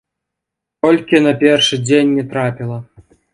Толькі 0.85 1.21
на 1.27 1.33
першы 1.43 1.79
дзень 1.87 2.11
не 2.21 2.25
трапіла. 2.33 2.81